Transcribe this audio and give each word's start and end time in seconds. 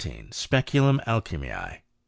Speculum 0.31 0.99
Alchymioe. 1.05 1.81